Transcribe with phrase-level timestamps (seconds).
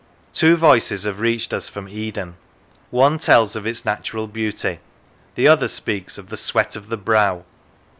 [0.33, 2.33] Two voices have reached us from Eden:
[2.89, 4.79] one tells of its natural beauty,
[5.35, 7.43] the other speaks of the sweat of the brow.